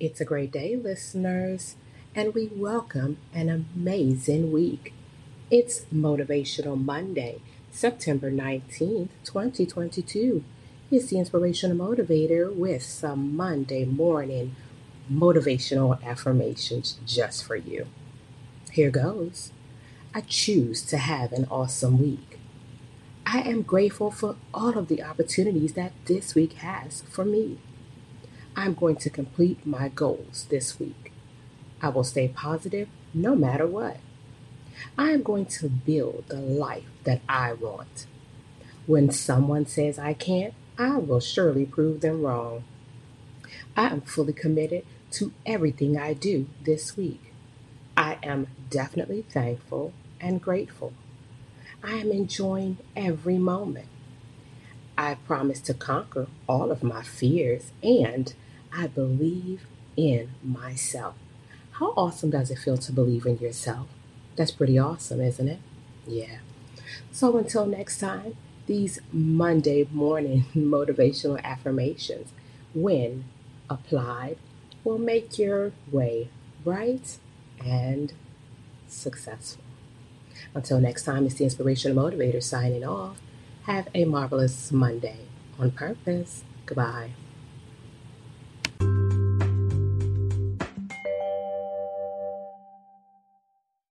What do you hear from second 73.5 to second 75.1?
applied, will